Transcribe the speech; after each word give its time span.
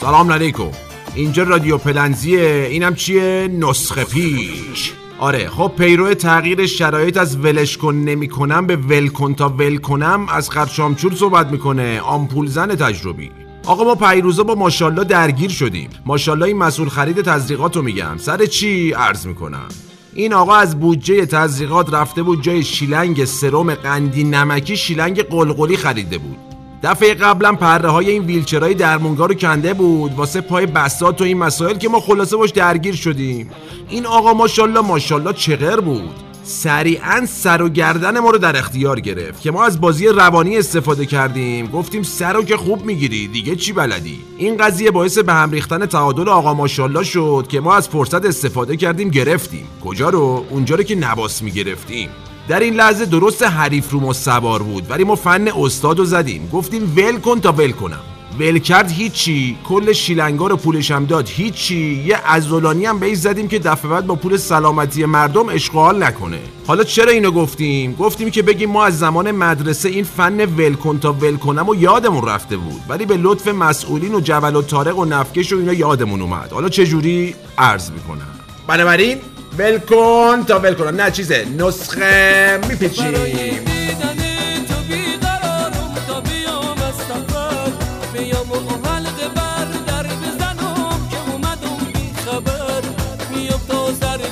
سلام 0.00 0.32
علیکم. 0.32 0.70
اینجا 1.14 1.42
رادیو 1.42 1.78
پلنزیه 1.78 2.68
اینم 2.70 2.94
چیه؟ 2.94 3.48
نسخه 3.52 4.04
پیش 4.04 4.92
آره 5.18 5.48
خب 5.48 5.72
پیرو 5.78 6.14
تغییر 6.14 6.66
شرایط 6.66 7.16
از 7.16 7.44
ولش 7.44 7.76
کن 7.76 7.94
نمی 7.94 8.28
کنم 8.28 8.66
به 8.66 8.76
ول 8.76 9.08
کن 9.08 9.34
تا 9.34 9.48
ول 9.48 9.76
کنم 9.76 10.26
از 10.28 10.50
خرشامچور 10.50 11.14
صحبت 11.14 11.46
می‌کنه. 11.46 12.00
آمپول 12.00 12.46
زن 12.46 12.74
تجربی. 12.74 13.47
آقا 13.68 13.84
ما 13.84 13.94
پیروزا 13.94 14.42
با 14.42 14.54
ماشالله 14.54 15.04
درگیر 15.04 15.50
شدیم. 15.50 15.90
ماشالله 16.06 16.46
این 16.46 16.56
مسئول 16.56 16.88
خرید 16.88 17.22
تزریقات 17.22 17.76
رو 17.76 17.82
میگم. 17.82 18.18
سر 18.18 18.46
چی 18.46 18.92
عرض 18.92 19.26
می‌کنم؟ 19.26 19.68
این 20.14 20.32
آقا 20.32 20.54
از 20.54 20.80
بودجه 20.80 21.26
تزریقات 21.26 21.94
رفته 21.94 22.22
بود 22.22 22.42
جای 22.42 22.64
شیلنگ 22.64 23.24
سرم 23.24 23.74
قندی 23.74 24.24
نمکی 24.24 24.76
شیلنگ 24.76 25.22
قلقلی 25.22 25.76
خریده 25.76 26.18
بود. 26.18 26.36
دفعه 26.82 27.14
قبلا 27.14 27.52
پره 27.52 27.88
های 27.88 28.10
این 28.10 28.22
ویلچرهای 28.22 28.74
درمونگا 28.74 29.26
رو 29.26 29.34
کنده 29.34 29.74
بود. 29.74 30.14
واسه 30.14 30.40
پای 30.40 30.66
بسات 30.66 31.20
و 31.20 31.24
این 31.24 31.38
مسائل 31.38 31.78
که 31.78 31.88
ما 31.88 32.00
خلاصه 32.00 32.36
باش 32.36 32.50
درگیر 32.50 32.94
شدیم. 32.94 33.50
این 33.88 34.06
آقا 34.06 34.34
ماشالله 34.34 34.80
ماشالله 34.80 35.32
چغر 35.32 35.80
بود. 35.80 36.27
سریعا 36.48 37.26
سر 37.26 37.62
و 37.62 37.68
گردن 37.68 38.18
ما 38.18 38.30
رو 38.30 38.38
در 38.38 38.56
اختیار 38.56 39.00
گرفت 39.00 39.40
که 39.40 39.50
ما 39.50 39.64
از 39.64 39.80
بازی 39.80 40.06
روانی 40.06 40.58
استفاده 40.58 41.06
کردیم. 41.06 41.66
گفتیم 41.66 42.02
سر 42.02 42.32
رو 42.32 42.42
که 42.42 42.56
خوب 42.56 42.84
می‌گیری 42.84 43.28
دیگه 43.28 43.56
چی 43.56 43.72
بلدی؟ 43.72 44.20
این 44.36 44.56
قضیه 44.56 44.90
باعث 44.90 45.18
به 45.18 45.32
هم 45.32 45.50
ریختن 45.50 45.86
تعادل 45.86 46.28
آقا 46.28 46.54
ماشالله 46.54 47.04
شد 47.04 47.46
که 47.48 47.60
ما 47.60 47.74
از 47.74 47.88
فرصت 47.88 48.24
استفاده 48.24 48.76
کردیم 48.76 49.08
گرفتیم. 49.08 49.66
کجا 49.84 50.08
رو؟ 50.08 50.44
اونجا 50.50 50.76
رو 50.76 50.82
که 50.82 50.94
نباس 50.94 51.42
می‌گرفتیم. 51.42 52.08
در 52.48 52.60
این 52.60 52.74
لحظه 52.74 53.04
درست 53.04 53.42
حریف 53.42 53.90
رو 53.90 54.00
ما 54.00 54.12
سوار 54.12 54.62
بود 54.62 54.90
ولی 54.90 55.04
ما 55.04 55.14
فن 55.14 55.48
استاد 55.48 55.98
رو 55.98 56.04
زدیم. 56.04 56.48
گفتیم 56.52 56.92
ول 56.96 57.18
کن 57.20 57.40
تا 57.40 57.52
ول 57.52 57.70
کنم. 57.70 58.00
ول 58.38 58.58
کرد 58.58 58.90
هیچی. 58.90 59.58
کل 59.64 59.92
شیلنگا 59.92 60.46
رو 60.46 60.56
پولش 60.56 60.90
هم 60.90 61.06
داد. 61.06 61.28
هیچی. 61.28 62.04
یه 62.06 62.20
ازولانی 62.26 62.86
هم 62.86 62.98
بهش 62.98 63.16
زدیم 63.16 63.48
که 63.48 63.58
دفعه 63.58 63.90
بعد 63.90 64.06
با 64.06 64.14
پول 64.14 64.36
سلامتی 64.36 65.04
مردم 65.04 65.48
اشغال 65.48 66.02
نکنه. 66.02 66.38
حالا 66.66 66.84
چرا 66.84 67.12
اینو 67.12 67.30
گفتیم؟ 67.30 67.94
گفتیم 67.94 68.30
که 68.30 68.42
بگیم 68.42 68.70
ما 68.70 68.84
از 68.84 68.98
زمان 68.98 69.30
مدرسه 69.30 69.88
این 69.88 70.04
فن 70.04 70.40
ول 70.40 70.74
کن 70.74 70.98
تا 70.98 71.12
ول 71.12 71.36
کنم 71.36 71.68
و 71.68 71.74
یادمون 71.74 72.28
رفته 72.28 72.56
بود. 72.56 72.80
ولی 72.88 73.06
به 73.06 73.16
لطف 73.16 73.48
مسئولین 73.48 74.14
و 74.14 74.20
جبل 74.20 74.56
و 74.56 74.62
طارق 74.62 74.98
و 74.98 75.04
نفکش 75.04 75.52
و 75.52 75.56
اینا 75.56 75.72
یادمون 75.72 76.22
اومد. 76.22 76.52
حالا 76.52 76.68
چه 76.68 76.86
جوری؟ 76.86 77.34
عرض 77.58 77.90
می‌کنم. 77.90 78.28
بنابراین 78.66 79.18
ول 79.58 79.78
کن 79.78 80.44
تا 80.44 80.58
ول 80.58 80.74
کنم 80.74 81.00
نه 81.00 81.10
چیزه. 81.10 81.46
نسخه 81.58 82.60
میپیچیم. 82.68 83.14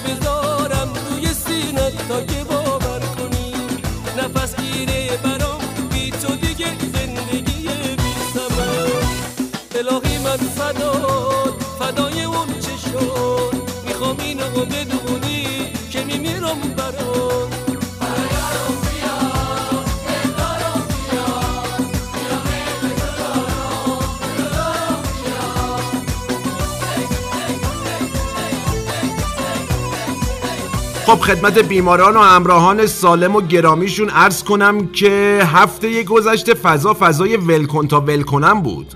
بذارم 0.05 0.89
روی 1.11 1.27
سینت 1.27 2.08
تا 2.08 2.22
که 2.22 2.44
باور 2.44 3.00
کنی. 3.00 3.52
نفس 4.19 4.56
گیره 4.56 5.16
برام 5.16 5.61
بی 5.92 6.11
تو 6.11 6.36
دیگه 6.36 6.66
زندگی 6.94 7.69
بی 7.97 8.14
سمر 8.34 8.91
الهی 9.75 10.19
من 10.19 10.36
فدای 11.78 12.22
اون 12.25 12.48
چه 12.61 12.77
شد؟ 12.91 13.55
می‌خوام 13.86 14.16
اینو 14.20 14.48
بدونی 14.50 15.06
خب 31.06 31.21
خدمت 31.21 31.59
بیماران 31.59 32.17
و 32.17 32.21
همراهان 32.21 32.87
سالم 32.87 33.37
و 33.37 33.41
گرامیشون 33.41 34.09
عرض 34.09 34.43
کنم 34.43 34.87
که 34.87 35.41
هفته 35.44 36.03
گذشته 36.03 36.55
فضا 36.55 36.97
فضای 37.00 37.37
ولکن 37.37 37.89
تا 37.89 38.00
ولکنم 38.00 38.62
بود. 38.62 38.87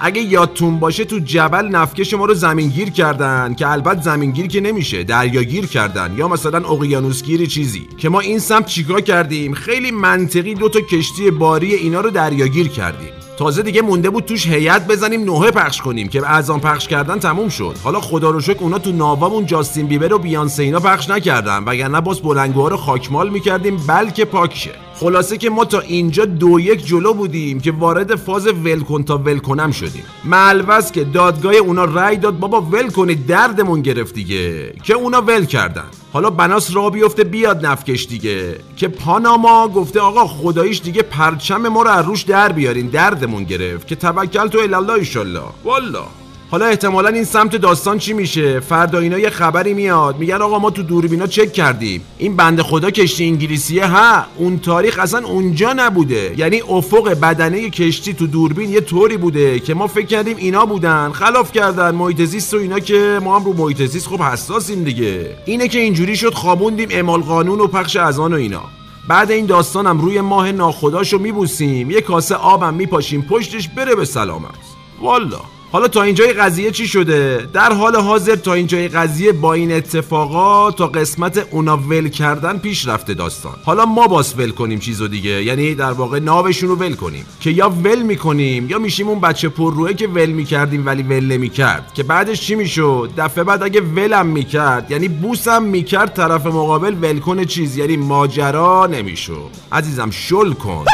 اگه 0.00 0.22
یادتون 0.22 0.78
باشه 0.78 1.04
تو 1.04 1.18
جبل 1.18 1.66
نفکش 1.66 2.14
ما 2.14 2.24
رو 2.24 2.34
زمینگیر 2.34 2.90
کردن 2.90 3.54
که 3.54 3.68
البته 3.68 4.02
زمینگیر 4.02 4.46
که 4.46 4.60
نمیشه 4.60 5.04
دریاگیر 5.04 5.66
کردن 5.66 6.14
یا 6.16 6.28
مثلا 6.28 6.68
اقیانوسگیری 6.68 7.46
چیزی 7.46 7.88
که 7.98 8.08
ما 8.08 8.20
این 8.20 8.38
سمت 8.38 8.66
چیکار 8.66 9.00
کردیم؟ 9.00 9.54
خیلی 9.54 9.90
منطقی 9.90 10.54
دو 10.54 10.68
تا 10.68 10.80
کشتی 10.80 11.30
باری 11.30 11.74
اینا 11.74 12.00
رو 12.00 12.10
دریاگیر 12.10 12.68
کردیم. 12.68 13.17
تازه 13.38 13.62
دیگه 13.62 13.82
مونده 13.82 14.10
بود 14.10 14.24
توش 14.24 14.46
هیئت 14.46 14.86
بزنیم 14.86 15.24
نوه 15.24 15.50
پخش 15.50 15.80
کنیم 15.80 16.08
که 16.08 16.26
از 16.26 16.50
آن 16.50 16.60
پخش 16.60 16.88
کردن 16.88 17.18
تموم 17.18 17.48
شد. 17.48 17.74
حالا 17.84 18.00
خدا 18.00 18.30
رو 18.30 18.40
شکر 18.40 18.60
اونا 18.60 18.78
تو 18.78 18.92
ناوامون 18.92 19.46
جاستین 19.46 19.86
بیبر 19.86 20.12
و 20.12 20.18
بیانسه 20.18 20.62
اینا 20.62 20.80
پخش 20.80 21.10
نکردن. 21.10 21.64
وگرنه 21.64 22.00
باز 22.00 22.20
بلنگوها 22.20 22.68
رو 22.68 22.76
خاکمال 22.76 23.30
می‌کردیم 23.30 23.76
بلکه 23.86 24.24
پاک 24.24 24.54
شه 24.54 24.70
خلاصه 24.94 25.36
که 25.36 25.50
ما 25.50 25.64
تا 25.64 25.80
اینجا 25.80 26.24
دو 26.24 26.60
یک 26.60 26.86
جلو 26.86 27.14
بودیم 27.14 27.60
که 27.60 27.72
وارد 27.72 28.14
فاز 28.14 28.46
ولکن 28.46 29.02
تا 29.02 29.18
ولکنم 29.18 29.70
شدیم. 29.70 30.02
ملوز 30.24 30.92
که 30.92 31.04
دادگاه 31.04 31.54
اونا 31.54 31.84
رأی 31.84 32.16
داد 32.16 32.38
بابا 32.38 32.60
ول 32.60 33.14
دردمون 33.14 33.82
گرفت 33.82 34.14
دیگه. 34.14 34.72
که 34.82 34.94
اونا 34.94 35.20
ول 35.20 35.44
کردن. 35.44 35.84
حالا 36.12 36.30
بناس 36.30 36.76
را 36.76 36.90
بیفته 36.90 37.24
بیاد 37.24 37.66
نفکش 37.66 38.06
دیگه. 38.06 38.60
که 38.76 38.88
پاناما 38.88 39.68
گفته 39.68 40.00
آقا 40.00 40.26
خداییش 40.26 40.80
دیگه 40.80 41.02
پرچم 41.02 41.68
ما 41.68 41.82
رو 41.82 41.90
از 41.90 42.06
روش 42.06 42.22
در 42.22 42.52
بیارین 42.52 42.86
دردمون 42.86 43.44
گرفت. 43.44 43.86
که 43.86 43.96
توکل 43.96 44.48
تو 44.48 44.58
الله 44.58 44.92
ایشالله. 44.92 45.42
والا 45.64 46.04
حالا 46.50 46.66
احتمالا 46.66 47.08
این 47.08 47.24
سمت 47.24 47.56
داستان 47.56 47.98
چی 47.98 48.12
میشه؟ 48.12 48.60
فردا 48.60 48.98
اینا 48.98 49.18
یه 49.18 49.30
خبری 49.30 49.74
میاد. 49.74 50.18
میگن 50.18 50.42
آقا 50.42 50.58
ما 50.58 50.70
تو 50.70 50.82
دوربینا 50.82 51.26
چک 51.26 51.52
کردیم. 51.52 52.02
این 52.18 52.36
بنده 52.36 52.62
خدا 52.62 52.90
کشتی 52.90 53.24
انگلیسیه 53.24 53.86
ها؟ 53.86 54.24
اون 54.36 54.58
تاریخ 54.58 54.98
اصلا 54.98 55.26
اونجا 55.26 55.72
نبوده. 55.72 56.34
یعنی 56.36 56.62
افق 56.68 57.20
بدنه 57.20 57.70
کشتی 57.70 58.14
تو 58.14 58.26
دوربین 58.26 58.70
یه 58.70 58.80
طوری 58.80 59.16
بوده 59.16 59.60
که 59.60 59.74
ما 59.74 59.86
فکر 59.86 60.06
کردیم 60.06 60.36
اینا 60.36 60.66
بودن. 60.66 61.12
خلاف 61.12 61.52
کردن 61.52 61.90
محیط 61.94 62.22
زیست 62.22 62.54
و 62.54 62.56
اینا 62.56 62.78
که 62.78 63.20
ما 63.22 63.38
هم 63.38 63.44
رو 63.44 63.52
محیط 63.52 63.82
زیست 63.82 64.08
خب 64.08 64.20
حساسیم 64.20 64.84
دیگه. 64.84 65.36
اینه 65.44 65.68
که 65.68 65.78
اینجوری 65.78 66.16
شد 66.16 66.34
خوابوندیم 66.34 66.88
اعمال 66.90 67.20
قانون 67.20 67.60
و 67.60 67.66
پخش 67.66 67.96
اذان 67.96 68.32
و 68.32 68.36
اینا. 68.36 68.62
بعد 69.08 69.30
این 69.30 69.46
داستانم 69.46 70.00
روی 70.00 70.20
ماه 70.20 70.52
ناخداشو 70.52 71.18
میبوسیم. 71.18 71.90
یه 71.90 72.00
کاسه 72.00 72.34
آبم 72.34 72.74
میپاشیم 72.74 73.22
پشتش 73.22 73.68
بره 73.68 73.94
به 73.94 74.04
سلامت. 74.04 74.54
والا 75.02 75.40
حالا 75.72 75.88
تا 75.88 76.02
اینجای 76.02 76.32
قضیه 76.32 76.70
چی 76.70 76.88
شده؟ 76.88 77.48
در 77.52 77.72
حال 77.72 77.96
حاضر 77.96 78.36
تا 78.36 78.54
اینجای 78.54 78.88
قضیه 78.88 79.32
با 79.32 79.52
این 79.52 79.72
اتفاقا 79.72 80.70
تا 80.70 80.86
قسمت 80.86 81.46
اونا 81.50 81.76
ول 81.76 82.08
کردن 82.08 82.58
پیش 82.58 82.88
رفته 82.88 83.14
داستان. 83.14 83.52
حالا 83.64 83.86
ما 83.86 84.06
باس 84.06 84.34
ول 84.38 84.50
کنیم 84.50 84.78
چیزو 84.78 85.08
دیگه. 85.08 85.30
یعنی 85.30 85.74
در 85.74 85.92
واقع 85.92 86.18
ناوشون 86.18 86.68
رو 86.68 86.76
ول 86.76 86.94
کنیم. 86.94 87.26
که 87.40 87.50
یا 87.50 87.68
ول 87.68 88.02
می‌کنیم 88.02 88.70
یا 88.70 88.78
میشیم 88.78 89.08
اون 89.08 89.20
بچه 89.20 89.48
پر 89.48 89.92
که 89.92 90.06
ول 90.06 90.30
می‌کردیم 90.30 90.86
ولی 90.86 91.02
ول 91.02 91.24
نمی‌کرد. 91.24 91.92
که 91.94 92.02
بعدش 92.02 92.40
چی 92.40 92.54
می‌شد؟ 92.54 93.10
دفعه 93.16 93.44
بعد 93.44 93.62
اگه 93.62 93.80
ولم 93.80 94.26
می‌کرد 94.26 94.90
یعنی 94.90 95.08
بوسم 95.08 95.62
می‌کرد 95.62 96.14
طرف 96.14 96.46
مقابل 96.46 96.94
ول 97.02 97.18
کنه 97.18 97.44
چیز. 97.44 97.76
یعنی 97.76 97.96
ماجرا 97.96 98.86
نمی‌شد. 98.86 99.50
عزیزم 99.72 100.10
شل 100.10 100.52
کن. 100.52 100.84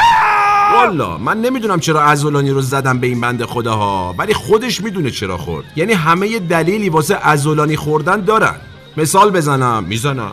والا 0.74 1.18
من 1.18 1.40
نمی‌دونم 1.40 1.80
چرا 1.80 2.02
ازولانی 2.02 2.50
رو 2.50 2.60
زدم 2.60 2.98
به 2.98 3.06
این 3.06 3.20
بنده 3.20 3.46
خداها 3.46 4.14
ولی 4.18 4.34
خودش 4.34 4.80
می‌دونه 4.80 5.10
چرا 5.10 5.38
خورد. 5.38 5.64
یعنی 5.76 5.92
همه 5.92 6.38
دلیلی 6.38 6.88
واسه 6.88 7.18
ازولانی 7.22 7.76
خوردن 7.76 8.20
دارن. 8.20 8.54
مثال 8.96 9.30
بزنم. 9.30 9.84
می‌زنم. 9.84 10.32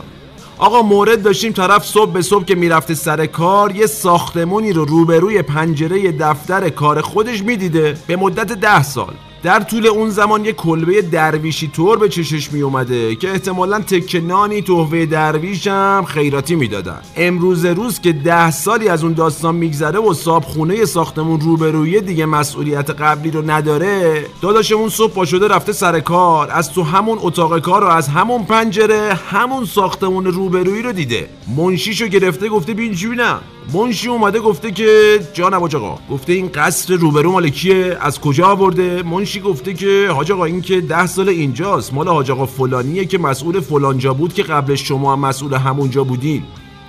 آقا 0.57 0.81
مورد 0.81 1.24
داشتیم 1.24 1.51
طرف 1.51 1.86
صبح 1.86 2.12
به 2.12 2.21
صبح 2.21 2.45
که 2.45 2.56
می‌رفته 2.56 2.94
سر 2.94 3.25
کار 3.25 3.75
یه 3.75 3.86
ساختمونی 3.86 4.74
رو 4.74 4.86
روبروی 4.86 5.42
پنجره 5.42 6.12
دفتر 6.12 6.69
کار 6.69 7.01
خودش 7.01 7.44
می‌دیده 7.44 7.98
به 8.07 8.15
مدت 8.15 8.48
ده 8.48 8.83
سال. 8.83 9.13
در 9.43 9.59
طول 9.59 9.88
اون 9.88 10.09
زمان 10.09 10.45
یه 10.45 10.53
کلبه 10.53 11.01
درویشی 11.01 11.67
طور 11.67 11.97
به 11.97 12.09
چشش 12.09 12.51
می 12.51 12.61
اومده 12.61 13.15
که 13.15 13.31
احتمالا 13.31 13.79
تکه 13.79 14.21
نانی 14.21 14.61
تحفه 14.61 15.05
درویش 15.05 15.67
هم 15.67 16.05
خیراتی 16.07 16.55
می‌دادن. 16.55 16.99
امروز 17.15 17.65
روز 17.65 17.99
که 17.99 18.11
ده 18.11 18.51
سالی 18.51 18.89
از 18.89 19.03
اون 19.03 19.13
داستان 19.13 19.55
میگذره 19.55 19.99
و 19.99 20.13
صاحب 20.13 20.43
خونه 20.43 20.85
ساختمون 20.85 21.41
روبرویه 21.41 22.01
دیگه 22.01 22.25
مسئولیت 22.25 22.89
قبلی 22.89 23.31
رو 23.31 23.51
نداره 23.51 24.25
داداشمون 24.41 24.89
صبح 24.89 25.13
پا 25.13 25.25
شده 25.25 25.47
رفته 25.47 25.73
سر 25.73 25.99
کار 25.99 26.51
از 26.51 26.73
تو 26.73 26.83
همون 26.83 27.17
اتاق 27.21 27.59
کار 27.59 27.83
و 27.83 27.88
از 27.88 28.07
همون 28.07 28.43
پنجره 28.43 29.19
همون 29.29 29.65
ساختمون 29.65 30.25
روبرویی 30.25 30.81
رو 30.81 30.91
دیده. 30.91 31.29
منشیشو 31.57 32.07
گرفته 32.07 32.49
گفته 32.49 32.73
بین 32.73 32.91
بینم 32.91 33.41
منشی 33.74 34.10
اومده 34.10 34.40
گفته 34.40 34.72
که 34.72 35.19
جان 35.34 35.54
حاج 35.54 35.75
آقا 35.75 36.00
گفته 36.10 36.34
این 36.34 36.50
قصر 36.54 36.94
روبرو 36.94 37.31
مال 37.31 37.50
کیه؟ 37.50 37.98
از 38.02 38.19
کجا 38.19 38.48
آورده؟ 38.48 39.04
منشی 39.04 39.40
گفته 39.40 39.74
که 39.74 40.10
حاج 40.16 40.31
آقا 40.31 40.46
این 40.46 40.62
که 40.62 40.81
ده 40.81 41.06
سال 41.08 41.30
اینجاست 41.30 41.94
مال 41.94 42.08
حاج 42.08 42.34
فلانیه 42.34 43.06
که 43.06 43.18
مسئول 43.18 43.60
فلانجا 43.60 44.13
بود 44.13 44.34
که 44.34 44.44
قبل 44.44 44.75
شما 44.75 45.13
هم 45.13 45.19
مسئول 45.19 45.54
همونجا 45.54 46.04
بودین. 46.04 46.44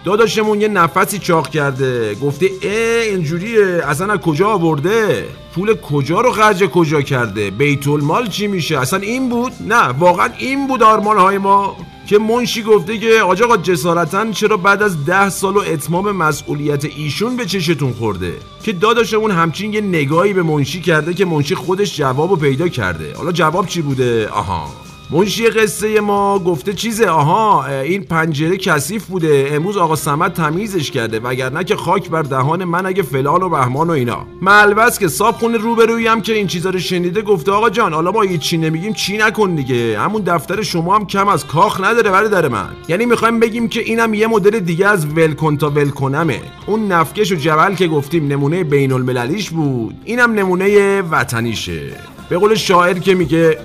داداشمون 0.04 0.60
یه 0.60 0.68
نفسی 0.68 1.18
چاق 1.18 1.48
کرده 1.48 2.14
گفته 2.14 2.50
اه 2.62 3.02
اینجوریه 3.02 3.82
اصلا 3.86 4.12
از 4.12 4.18
کجا 4.18 4.48
آورده؟ 4.48 5.24
پول 5.54 5.74
کجا 5.74 6.20
رو 6.20 6.30
خرج 6.30 6.64
کجا 6.64 7.02
کرده؟ 7.02 7.50
بیت 7.50 7.88
المال 7.88 8.28
چی 8.28 8.46
میشه؟ 8.46 8.78
اصلا 8.78 8.98
این 8.98 9.28
بود؟ 9.28 9.52
نه 9.60 9.82
واقعا 9.82 10.28
این 10.38 10.66
بود 10.66 10.82
آرمان 10.82 11.18
های 11.18 11.38
ما. 11.38 11.76
که 12.12 12.18
منشی 12.18 12.62
گفته 12.62 12.98
که 12.98 13.22
آج 13.22 13.42
آقا 13.42 13.56
جسارتا 13.56 14.30
چرا 14.30 14.56
بعد 14.56 14.82
از 14.82 15.04
ده 15.04 15.28
سال 15.28 15.56
و 15.56 15.60
اتمام 15.60 16.12
مسئولیت 16.12 16.84
ایشون 16.84 17.36
به 17.36 17.46
چشتون 17.46 17.92
خورده؟ 17.92 18.34
که 18.62 18.72
داداشمون 18.72 19.30
همچین 19.30 19.72
یه 19.72 19.80
نگاهی 19.80 20.32
به 20.32 20.42
منشی 20.42 20.80
کرده 20.80 21.14
که 21.14 21.24
منشی 21.24 21.54
خودش 21.54 21.96
جوابو 21.96 22.36
پیدا 22.36 22.68
کرده. 22.68 23.14
حالا 23.16 23.32
جواب 23.32 23.66
چی 23.66 23.82
بوده؟ 23.82 24.28
آها. 24.28 24.68
منشی 25.12 25.46
قصه 25.46 26.00
ما 26.00 26.38
گفته 26.38 26.72
چیزه؟ 26.72 27.06
آها 27.06 27.66
این 27.66 28.02
پنجره 28.02 28.56
کثیف 28.56 29.06
بوده. 29.06 29.48
امروز 29.52 29.76
آقا 29.76 29.96
سمت 29.96 30.34
تمیزش 30.34 30.90
کرده. 30.90 31.20
وگرنه 31.20 31.64
که 31.64 31.76
خاک 31.76 32.10
بر 32.10 32.22
دهان 32.22 32.64
من 32.64 32.86
اگه 32.86 33.02
فلان 33.02 33.42
و 33.42 33.48
بهمان 33.48 33.88
و 33.88 33.92
اینا. 33.92 34.26
ملبس 34.42 34.98
که 34.98 35.08
صاحب 35.08 35.34
خونه 35.34 35.58
روبرویی 35.58 36.06
هم 36.06 36.20
که 36.20 36.32
این 36.32 36.46
چیزا 36.46 36.70
رو 36.70 36.78
شنیده 36.78 37.22
گفته 37.22 37.52
آقا 37.52 37.70
جان 37.70 37.92
حالا 37.92 38.12
ما 38.12 38.26
چی 38.26 38.56
نمیگیم 38.56 38.92
چی 38.92 39.16
نکن 39.16 39.54
دیگه. 39.54 39.98
همون 39.98 40.22
دفتر 40.22 40.62
شما 40.62 40.96
هم 40.96 41.06
کم 41.06 41.28
از 41.28 41.46
کاخ 41.46 41.80
نداره 41.80 42.10
برادر 42.10 42.48
من. 42.48 42.68
یعنی 42.88 43.06
می‌خوایم 43.06 43.40
بگیم 43.40 43.68
که 43.68 43.80
اینم 43.80 44.14
یه 44.14 44.26
مدل 44.26 44.60
دیگه 44.60 44.86
از 44.86 45.06
ولکن 45.06 45.56
تا 45.56 45.70
ولکنمه. 45.70 46.40
اون 46.66 46.92
نفکش 46.92 47.32
و 47.32 47.34
جبل 47.34 47.74
که 47.74 47.88
گفتیم 47.88 48.26
نمونه 48.26 48.64
بین 48.64 48.92
المللیش 48.92 49.50
بود. 49.50 49.94
اینم 50.04 50.32
نمونه 50.32 51.02
وطنیشه. 51.02 51.80
به 52.28 52.38
قول 52.38 52.54
شاعر 52.54 52.98
که 52.98 53.14
میگه 53.14 53.58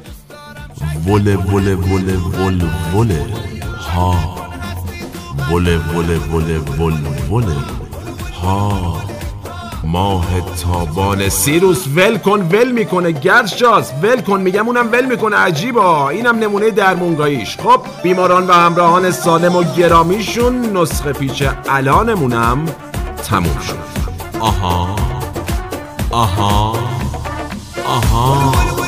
وله 1.07 1.37
وله 1.53 1.77
وله 1.93 2.45
ول 2.45 2.61
وله 2.95 3.25
ها. 3.95 4.35
وله 5.51 5.79
وله 5.95 6.19
وله 6.33 6.61
ول 6.79 6.93
وله 7.31 7.55
ها. 8.43 8.93
ماه 9.83 10.25
تابان. 10.63 11.29
سیروس 11.29 11.87
ول 11.95 12.17
کن 12.17 12.41
ول 12.51 12.71
می‌کنه. 12.71 13.11
گرشاس 13.11 13.91
ول 14.03 14.21
کن. 14.21 14.41
میگم 14.41 14.67
اونم 14.67 14.89
ول 14.91 15.05
می‌کنه. 15.05 15.35
عجیبا 15.35 16.09
اینم 16.09 16.39
نمونه 16.39 16.69
درمونگاییش. 16.69 17.57
خب 17.57 17.81
بیماران 18.03 18.47
و 18.47 18.53
همراهان 18.53 19.11
سالم 19.11 19.55
و 19.55 19.63
گرامیشون 19.63 20.77
نسخه 20.77 21.13
پیچ 21.13 21.43
الانمونم 21.69 22.65
تموم 23.27 23.57
شد. 23.67 24.07
آها. 24.39 24.95
آها. 26.11 26.73
آها. 27.85 28.86